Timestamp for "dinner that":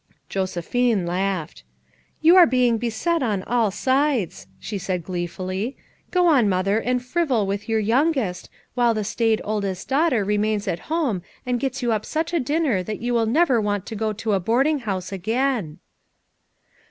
12.39-12.99